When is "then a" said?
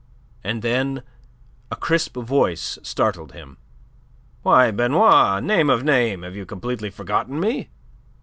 0.63-1.75